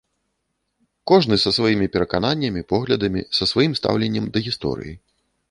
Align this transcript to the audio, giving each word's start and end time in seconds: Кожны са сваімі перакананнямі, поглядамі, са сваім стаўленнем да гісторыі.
Кожны 1.11 1.35
са 1.43 1.51
сваімі 1.57 1.89
перакананнямі, 1.97 2.65
поглядамі, 2.73 3.21
са 3.41 3.51
сваім 3.53 3.77
стаўленнем 3.83 4.25
да 4.33 4.37
гісторыі. 4.49 4.93